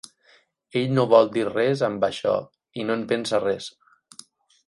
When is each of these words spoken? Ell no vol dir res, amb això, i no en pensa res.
Ell 0.79 0.93
no 0.99 1.03
vol 1.09 1.29
dir 1.35 1.43
res, 1.49 1.83
amb 1.89 2.07
això, 2.09 2.33
i 2.79 2.85
no 2.87 2.95
en 3.01 3.03
pensa 3.13 3.43
res. 3.47 3.67